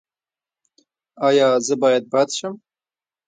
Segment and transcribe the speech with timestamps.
[1.27, 2.53] ایا زه باید بد شم؟